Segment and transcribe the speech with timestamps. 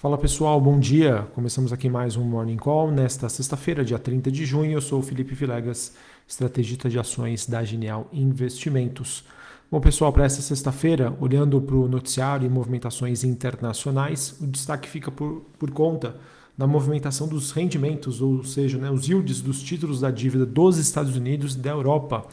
[0.00, 1.26] Fala pessoal, bom dia.
[1.34, 4.70] Começamos aqui mais um Morning Call nesta sexta-feira, dia 30 de junho.
[4.70, 5.92] Eu sou o Felipe Vilegas,
[6.24, 9.24] estrategista de ações da Genial Investimentos.
[9.68, 15.10] Bom, pessoal, para esta sexta-feira, olhando para o noticiário e movimentações internacionais, o destaque fica
[15.10, 16.14] por, por conta
[16.56, 21.16] da movimentação dos rendimentos, ou seja, né, os yields dos títulos da dívida dos Estados
[21.16, 22.24] Unidos e da Europa.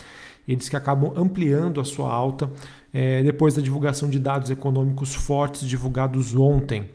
[0.48, 2.48] Eles que acabam ampliando a sua alta
[2.94, 6.92] é, depois da divulgação de dados econômicos fortes divulgados ontem.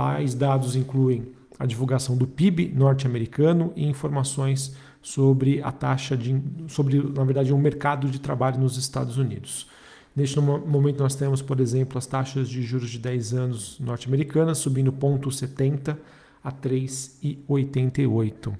[0.00, 7.02] Tais dados incluem a divulgação do PIB norte-americano e informações sobre a taxa de sobre
[7.02, 9.68] na verdade o um mercado de trabalho nos Estados Unidos.
[10.16, 14.90] Neste momento nós temos, por exemplo, as taxas de juros de 10 anos norte-americanas subindo
[14.90, 15.98] 0,70
[16.42, 18.54] a 3,88.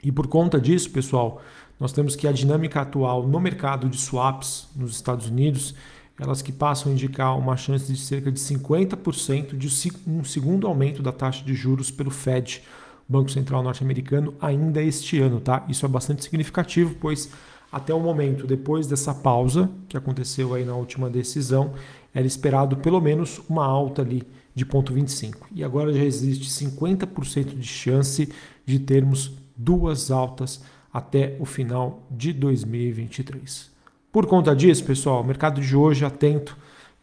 [0.00, 1.42] E por conta disso, pessoal,
[1.80, 5.74] nós temos que a dinâmica atual no mercado de swaps nos Estados Unidos
[6.22, 11.02] elas que passam a indicar uma chance de cerca de 50% de um segundo aumento
[11.02, 12.62] da taxa de juros pelo Fed,
[13.08, 15.66] Banco Central Norte-Americano, ainda este ano, tá?
[15.68, 17.30] Isso é bastante significativo, pois
[17.70, 21.72] até o momento, depois dessa pausa que aconteceu aí na última decisão,
[22.14, 24.22] era esperado pelo menos uma alta ali
[24.54, 25.46] de 0,25.
[25.52, 28.28] E agora já existe 50% de chance
[28.64, 33.71] de termos duas altas até o final de 2023.
[34.12, 36.54] Por conta disso, pessoal, o mercado de hoje atento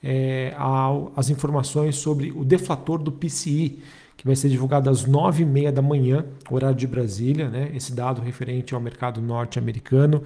[0.04, 0.54] é,
[1.16, 3.80] às informações sobre o deflator do PCI,
[4.16, 7.72] que vai ser divulgado às 9h30 da manhã, horário de Brasília, né?
[7.74, 10.22] esse dado referente ao mercado norte-americano.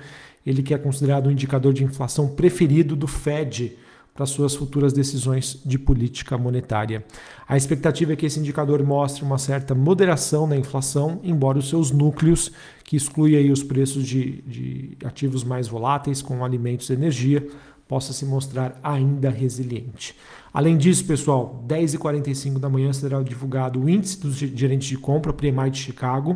[0.46, 3.78] Ele que é considerado o indicador de inflação preferido do Fed
[4.14, 7.04] para suas futuras decisões de política monetária.
[7.48, 11.90] A expectativa é que esse indicador mostre uma certa moderação na inflação, embora os seus
[11.90, 12.52] núcleos,
[12.84, 17.46] que exclui aí os preços de, de ativos mais voláteis, como alimentos e energia,
[17.88, 20.16] possa se mostrar ainda resiliente.
[20.54, 25.72] Além disso, pessoal, 10h45 da manhã será divulgado o índice dos gerentes de compra, PMI
[25.72, 26.36] de Chicago,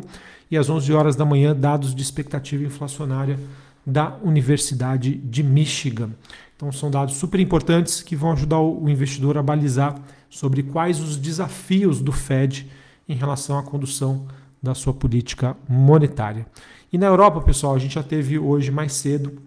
[0.50, 3.38] e às 11 horas da manhã, dados de expectativa inflacionária
[3.86, 6.10] da Universidade de Michigan.
[6.58, 9.94] Então, são dados super importantes que vão ajudar o investidor a balizar
[10.28, 12.68] sobre quais os desafios do Fed
[13.08, 14.26] em relação à condução
[14.60, 16.44] da sua política monetária.
[16.92, 19.40] E na Europa, pessoal, a gente já teve hoje mais cedo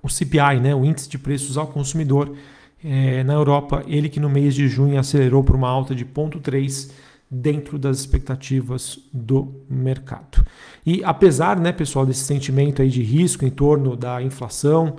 [0.00, 2.32] o CPI, né, o Índice de Preços ao Consumidor.
[2.84, 6.92] É, na Europa, ele que no mês de junho acelerou para uma alta de 0,3
[7.28, 10.46] dentro das expectativas do mercado.
[10.86, 14.96] E apesar, né, pessoal, desse sentimento aí de risco em torno da inflação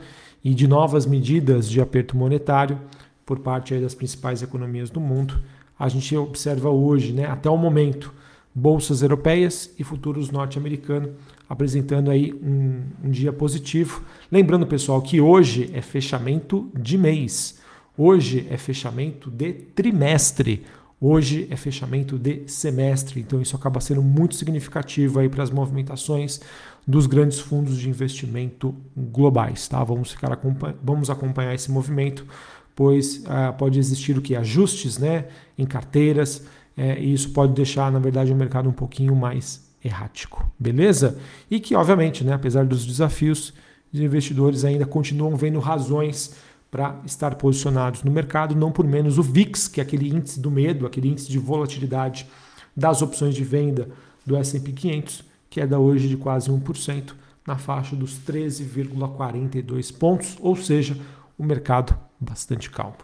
[0.48, 2.80] e de novas medidas de aperto monetário
[3.26, 5.38] por parte das principais economias do mundo.
[5.78, 8.14] A gente observa hoje, né, até o momento,
[8.56, 11.10] bolsas europeias e futuros norte-americanos
[11.50, 14.02] apresentando aí um, um, dia positivo.
[14.32, 17.60] Lembrando, pessoal, que hoje é fechamento de mês,
[17.98, 20.64] hoje é fechamento de trimestre,
[21.00, 23.20] hoje é fechamento de semestre.
[23.20, 26.42] Então isso acaba sendo muito significativo aí para as movimentações
[26.86, 29.68] dos grandes fundos de investimento globais.
[29.68, 29.84] Tá?
[29.84, 30.40] Vamos, ficar,
[30.82, 32.26] vamos acompanhar esse movimento,
[32.76, 34.36] pois ah, pode existir o que?
[34.36, 35.26] Ajustes né,
[35.58, 36.46] em carteiras,
[36.78, 40.50] é, e isso pode deixar, na verdade, o mercado um pouquinho mais errático.
[40.60, 41.18] Beleza?
[41.50, 43.54] E que, obviamente, né, apesar dos desafios,
[43.92, 46.36] os investidores ainda continuam vendo razões
[46.70, 50.52] para estar posicionados no mercado, não por menos o VIX, que é aquele índice do
[50.52, 52.28] medo, aquele índice de volatilidade
[52.76, 53.90] das opções de venda
[54.26, 57.14] do S&P 500, queda hoje de quase 1%,
[57.46, 60.98] na faixa dos 13,42 pontos, ou seja,
[61.38, 62.98] o mercado bastante calmo.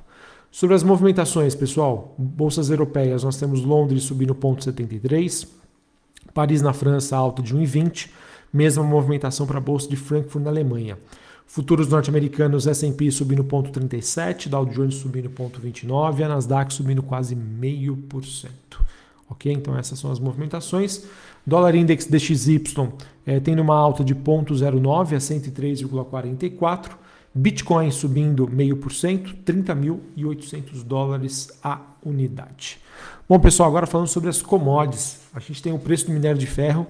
[0.52, 5.48] Sobre as movimentações, pessoal, bolsas europeias, nós temos Londres subindo 0,73,
[6.34, 8.10] Paris na França alta de 1,20,
[8.52, 10.98] mesma movimentação para a bolsa de Frankfurt na Alemanha.
[11.46, 18.50] Futuros norte-americanos, S&P subindo 0,37, Dow Jones subindo 0,29, a Nasdaq subindo quase 0,5%.
[19.30, 19.52] Ok?
[19.52, 21.06] Então essas são as movimentações.
[21.46, 22.64] Dólar Index DXY
[23.26, 26.92] é, tendo uma alta de 0,09 a 103,44.
[27.36, 32.80] Bitcoin subindo 0,5%, 30.800 dólares a unidade.
[33.28, 35.22] Bom, pessoal, agora falando sobre as commodities.
[35.34, 36.86] A gente tem o preço do minério de ferro,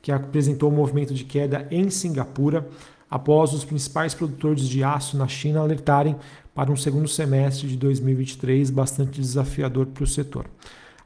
[0.00, 2.68] que apresentou um movimento de queda em Singapura,
[3.10, 6.16] após os principais produtores de aço na China alertarem
[6.54, 10.46] para um segundo semestre de 2023 bastante desafiador para o setor.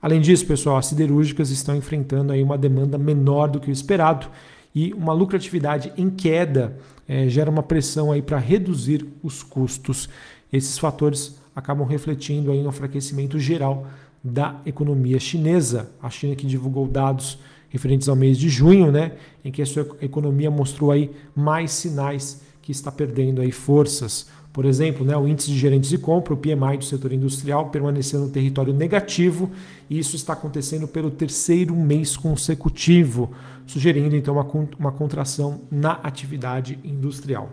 [0.02, 4.26] Além disso, pessoal, as siderúrgicas estão enfrentando aí uma demanda menor do que o esperado
[4.74, 6.76] e uma lucratividade em queda
[7.08, 10.08] é, gera uma pressão aí para reduzir os custos.
[10.52, 13.86] Esses fatores acabam refletindo aí no enfraquecimento geral
[14.22, 15.90] da economia chinesa.
[16.02, 17.38] A China que divulgou dados
[17.74, 19.12] referentes ao mês de junho, né,
[19.44, 24.64] em que a sua economia mostrou aí mais sinais que está perdendo aí forças Por
[24.64, 28.30] exemplo, né, o índice de gerentes de compra, o PMI do setor industrial, permaneceu no
[28.30, 29.50] território negativo
[29.90, 33.32] e isso está acontecendo pelo terceiro mês consecutivo,
[33.66, 34.46] sugerindo então uma,
[34.78, 37.50] uma contração na atividade industrial.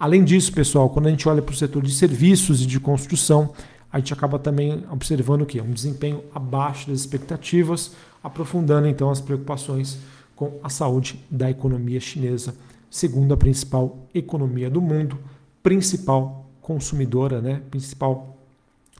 [0.00, 3.52] Além disso, pessoal, quando a gente olha para o setor de serviços e de construção,
[3.92, 5.60] a gente acaba também observando que?
[5.60, 9.98] Um desempenho abaixo das expectativas, aprofundando então as preocupações
[10.36, 12.54] com a saúde da economia chinesa,
[12.90, 15.18] segundo a principal economia do mundo,
[15.62, 17.62] principal consumidora, né?
[17.70, 18.36] principal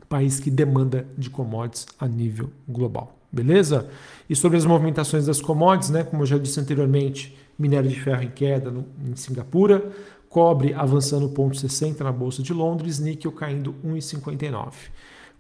[0.09, 3.17] país que demanda de commodities a nível global.
[3.33, 3.89] Beleza?
[4.29, 6.03] E sobre as movimentações das commodities, né?
[6.03, 9.91] como eu já disse anteriormente, minério de ferro em queda no, em Singapura,
[10.29, 14.73] cobre avançando 0,60 na Bolsa de Londres, níquel caindo 1,59.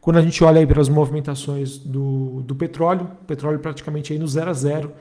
[0.00, 4.26] Quando a gente olha aí para as movimentações do, do petróleo, petróleo praticamente aí no
[4.26, 4.92] 0 a 0,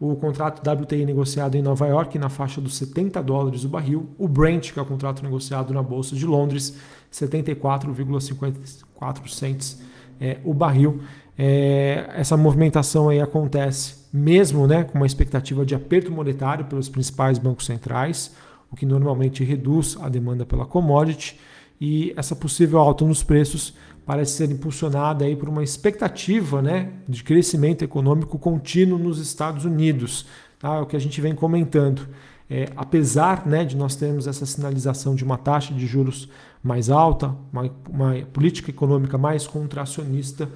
[0.00, 4.28] o contrato WTI negociado em Nova York na faixa dos 70 dólares o barril, o
[4.28, 6.76] Brent, que é o contrato negociado na Bolsa de Londres,
[7.12, 9.82] 74,54 cents
[10.20, 11.00] é, o barril.
[11.36, 17.38] É, essa movimentação aí acontece mesmo né, com uma expectativa de aperto monetário pelos principais
[17.38, 18.34] bancos centrais,
[18.70, 21.38] o que normalmente reduz a demanda pela commodity,
[21.80, 27.22] e essa possível alta nos preços parece ser impulsionada aí por uma expectativa né, de
[27.22, 30.24] crescimento econômico contínuo nos Estados Unidos.
[30.58, 30.76] Tá?
[30.76, 32.08] É o que a gente vem comentando.
[32.50, 36.28] É, apesar né, de nós termos essa sinalização de uma taxa de juros
[36.62, 40.48] mais alta, uma, uma política econômica mais contracionista,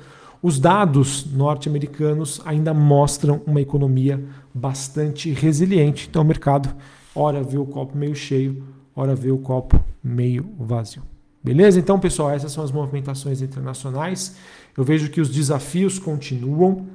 [0.43, 6.09] os dados norte-americanos ainda mostram uma economia bastante resiliente.
[6.09, 6.75] Então, o mercado,
[7.15, 8.65] ora vê o copo meio cheio,
[8.97, 11.12] ora vê o copo meio vazio.
[11.43, 11.79] Beleza?
[11.79, 14.37] Então, pessoal, essas são as movimentações internacionais.
[14.77, 16.87] Eu vejo que os desafios continuam.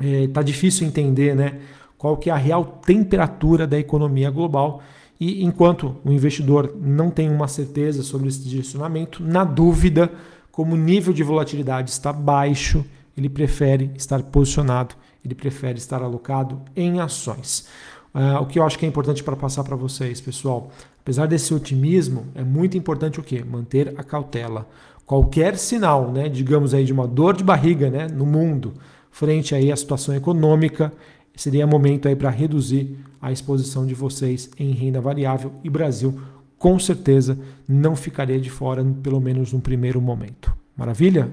[0.00, 1.60] Está é, tá difícil entender né,
[1.98, 4.82] qual que é a real temperatura da economia global.
[5.20, 10.10] E enquanto o investidor não tem uma certeza sobre esse direcionamento, na dúvida,
[10.50, 12.84] como o nível de volatilidade está baixo,
[13.16, 14.94] ele prefere estar posicionado,
[15.24, 17.66] ele prefere estar alocado em ações.
[18.14, 20.70] Uh, o que eu acho que é importante para passar para vocês, pessoal,
[21.06, 23.44] apesar desse otimismo, é muito importante o quê?
[23.48, 24.68] Manter a cautela.
[25.06, 28.74] Qualquer sinal, né, digamos aí, de uma dor de barriga né, no mundo,
[29.08, 30.92] frente aí à situação econômica,
[31.36, 36.20] seria momento aí para reduzir a exposição de vocês em renda variável e Brasil
[36.58, 37.38] com certeza
[37.68, 40.52] não ficaria de fora, pelo menos no primeiro momento.
[40.76, 41.30] Maravilha?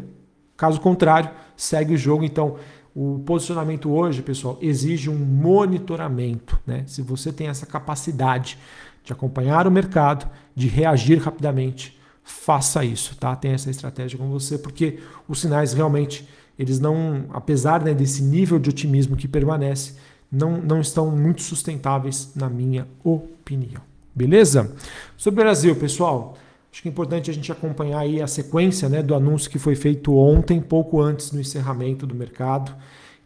[0.55, 2.23] Caso contrário, segue o jogo.
[2.23, 2.57] Então,
[2.93, 6.59] o posicionamento hoje, pessoal, exige um monitoramento.
[6.63, 6.83] Né?
[6.85, 8.59] Se você tem essa capacidade
[9.03, 13.35] de acompanhar o mercado, de reagir rapidamente, faça isso, tá?
[13.35, 16.27] Tenha essa estratégia com você, porque os sinais realmente,
[16.57, 19.95] eles não, apesar né, desse nível de otimismo que permanece,
[20.31, 23.81] não, não estão muito sustentáveis, na minha opinião.
[24.15, 24.71] Beleza?
[25.17, 26.37] Sobre o Brasil, pessoal,
[26.73, 29.75] Acho que é importante a gente acompanhar aí a sequência né, do anúncio que foi
[29.75, 32.75] feito ontem, pouco antes do encerramento do mercado,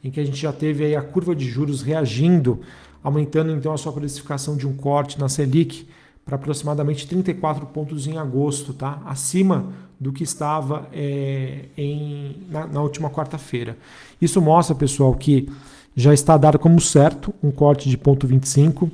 [0.03, 2.59] em que a gente já teve aí a curva de juros reagindo,
[3.07, 5.87] aumentando então a sua precificação de um corte na Selic
[6.25, 9.01] para aproximadamente 34 pontos em agosto, tá?
[9.05, 13.77] acima do que estava é, em, na, na última quarta-feira.
[14.21, 15.49] Isso mostra, pessoal, que
[15.95, 18.91] já está dado como certo um corte de ponto 25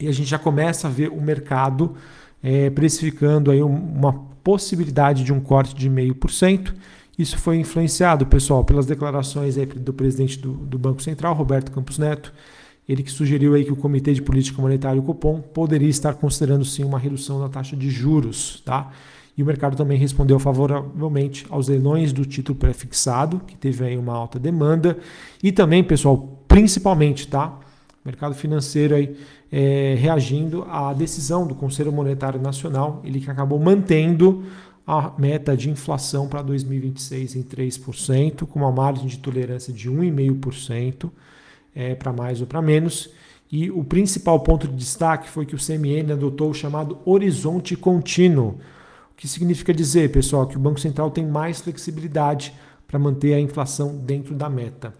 [0.00, 1.94] e a gente já começa a ver o mercado
[2.42, 4.12] é, precificando aí uma
[4.42, 6.74] possibilidade de um corte de 0,5%.
[7.16, 12.32] Isso foi influenciado, pessoal, pelas declarações do presidente do, do, Banco Central, Roberto Campos Neto,
[12.90, 16.64] ele que sugeriu aí que o Comitê de Política Monetária, o Copom, poderia estar considerando
[16.64, 18.90] sim uma redução da taxa de juros, tá?
[19.38, 24.12] E o mercado também respondeu favoravelmente aos leilões do título pré-fixado, que teve aí uma
[24.12, 24.98] alta demanda,
[25.40, 27.56] e também, pessoal, principalmente, tá?
[28.04, 29.16] mercado financeiro aí
[29.52, 34.42] é, reagindo à decisão do Conselho Monetário Nacional, ele que acabou mantendo
[34.84, 41.08] a meta de inflação para 2026 em 3%, com uma margem de tolerância de 1,5%
[41.74, 43.10] é, para mais ou para menos.
[43.50, 48.60] E o principal ponto de destaque foi que o CMN adotou o chamado horizonte contínuo,
[49.12, 52.54] o que significa dizer, pessoal, que o Banco Central tem mais flexibilidade
[52.86, 54.94] para manter a inflação dentro da meta.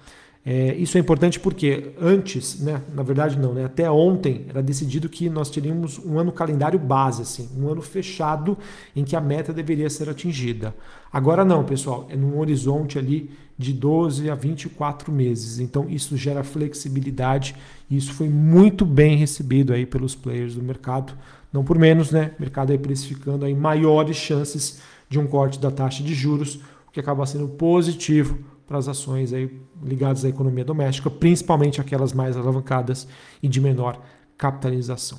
[0.44, 5.06] É, isso é importante porque antes, né, na verdade não, né, até ontem era decidido
[5.06, 8.56] que nós teríamos um ano calendário base, assim, um ano fechado
[8.97, 10.75] em que a meta deveria ser atingida.
[11.12, 15.59] Agora não, pessoal, é num horizonte ali de 12 a 24 meses.
[15.59, 17.54] Então isso gera flexibilidade
[17.90, 21.12] e isso foi muito bem recebido aí pelos players do mercado.
[21.52, 22.32] Não por menos, né?
[22.38, 24.80] O mercado aí precificando aí maiores chances
[25.11, 28.38] de um corte da taxa de juros, o que acaba sendo positivo
[28.70, 29.50] para as ações aí
[29.82, 33.08] ligadas à economia doméstica, principalmente aquelas mais alavancadas
[33.42, 34.00] e de menor
[34.38, 35.18] capitalização.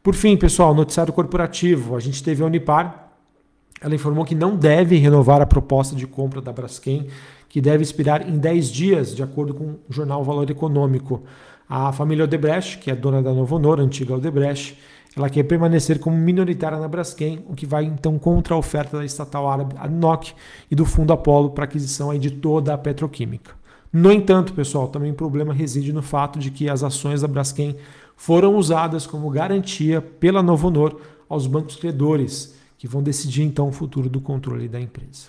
[0.00, 1.96] Por fim, pessoal, noticiário corporativo.
[1.96, 3.10] A gente teve a Unipar,
[3.80, 7.08] ela informou que não deve renovar a proposta de compra da Braskem,
[7.48, 11.24] que deve expirar em 10 dias, de acordo com o jornal Valor Econômico.
[11.68, 14.78] A família Odebrecht, que é dona da Novo Honor, antiga Odebrecht,
[15.16, 19.04] ela quer permanecer como minoritária na Braskem, o que vai então contra a oferta da
[19.04, 20.34] estatal árabe ADNOC
[20.70, 23.52] e do fundo Apollo para aquisição aí de toda a petroquímica.
[23.90, 27.76] No entanto, pessoal, também o problema reside no fato de que as ações da Braskem
[28.14, 33.72] foram usadas como garantia pela Novo Honor aos bancos credores, que vão decidir então o
[33.72, 35.28] futuro do controle da empresa.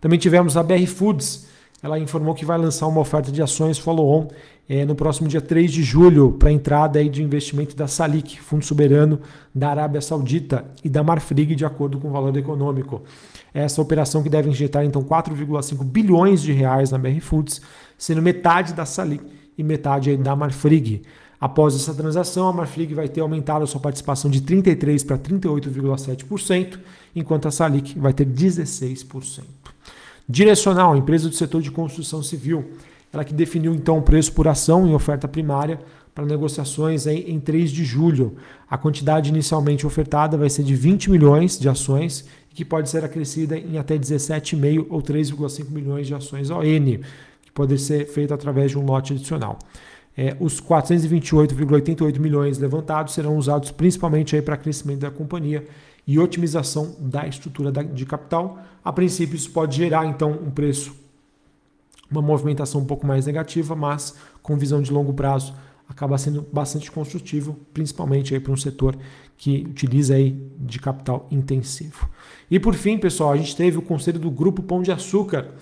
[0.00, 1.46] Também tivemos a BR Foods,
[1.82, 4.28] ela informou que vai lançar uma oferta de ações follow-on
[4.68, 8.40] é, no próximo dia 3 de julho para a entrada aí de investimento da Salik,
[8.40, 9.20] fundo soberano
[9.54, 13.02] da Arábia Saudita, e da Marfrig, de acordo com o valor econômico.
[13.54, 17.60] Essa operação que deve injetar então 4,5 bilhões de reais na BR Foods,
[17.96, 19.24] sendo metade da Salik
[19.56, 21.02] e metade aí da Marfrig.
[21.38, 26.78] Após essa transação, a Marfrig vai ter aumentado a sua participação de 33% para 38,7%,
[27.14, 29.42] enquanto a Salik vai ter 16%.
[30.28, 32.72] Direcional, empresa do setor de construção civil,
[33.12, 35.78] ela que definiu então o preço por ação em oferta primária
[36.12, 38.36] para negociações aí em 3 de julho.
[38.68, 43.56] A quantidade inicialmente ofertada vai ser de 20 milhões de ações, que pode ser acrescida
[43.56, 48.78] em até 17,5 ou 3,5 milhões de ações ON, que pode ser feito através de
[48.78, 49.58] um lote adicional.
[50.16, 55.62] É, os 428,88 milhões levantados serão usados principalmente para crescimento da companhia
[56.06, 58.58] e otimização da estrutura de capital.
[58.84, 60.94] A princípio, isso pode gerar então um preço,
[62.10, 65.54] uma movimentação um pouco mais negativa, mas com visão de longo prazo
[65.88, 68.96] acaba sendo bastante construtivo, principalmente para um setor
[69.36, 72.08] que utiliza aí de capital intensivo.
[72.50, 75.52] E por fim, pessoal, a gente teve o conselho do Grupo Pão de Açúcar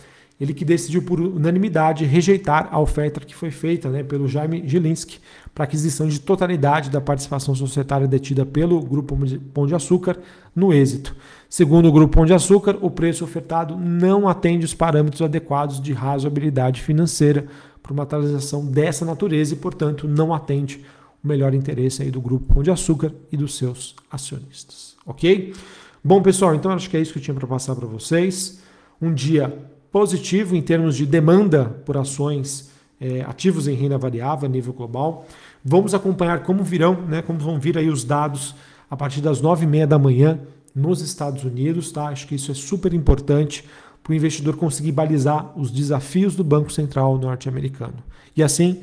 [0.40, 5.20] ele que decidiu por unanimidade rejeitar a oferta que foi feita né, pelo Jaime Gilinski
[5.54, 9.16] para aquisição de totalidade da participação societária detida pelo Grupo
[9.52, 10.18] Pão de Açúcar
[10.54, 11.14] no êxito.
[11.48, 15.92] Segundo o Grupo Pão de Açúcar, o preço ofertado não atende os parâmetros adequados de
[15.92, 17.46] razoabilidade financeira
[17.80, 20.84] para uma transação dessa natureza e, portanto, não atende
[21.22, 24.96] o melhor interesse aí do Grupo Pão de Açúcar e dos seus acionistas.
[25.06, 25.54] Ok?
[26.02, 28.60] Bom, pessoal, então acho que é isso que eu tinha para passar para vocês.
[29.00, 29.56] Um dia
[29.94, 32.68] positivo em termos de demanda por ações
[33.00, 35.24] é, ativos em renda variável a nível global.
[35.64, 38.56] Vamos acompanhar como virão, né, como vão vir aí os dados
[38.90, 40.40] a partir das nove e meia da manhã
[40.74, 41.92] nos Estados Unidos.
[41.92, 42.08] Tá?
[42.08, 43.64] Acho que isso é super importante
[44.02, 48.02] para o investidor conseguir balizar os desafios do Banco Central norte-americano.
[48.36, 48.80] E assim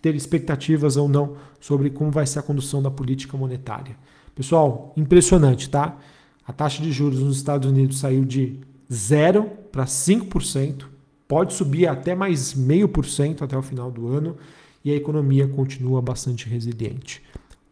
[0.00, 3.98] ter expectativas ou não sobre como vai ser a condução da política monetária.
[4.34, 5.98] Pessoal, impressionante, tá?
[6.48, 8.60] A taxa de juros nos Estados Unidos saiu de
[8.92, 10.84] 0 para 5%,
[11.26, 14.36] pode subir até mais 0,5% até o final do ano
[14.84, 17.22] e a economia continua bastante resiliente.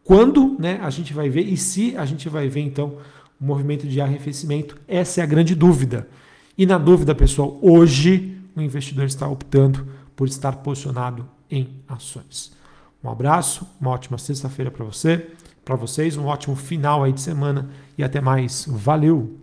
[0.03, 2.97] Quando né, a gente vai ver e se a gente vai ver então
[3.39, 4.77] o movimento de arrefecimento?
[4.87, 6.07] Essa é a grande dúvida.
[6.57, 12.51] E na dúvida, pessoal, hoje o investidor está optando por estar posicionado em ações.
[13.03, 15.27] Um abraço, uma ótima sexta-feira para você,
[15.65, 18.65] para vocês, um ótimo final aí de semana e até mais.
[18.67, 19.42] Valeu!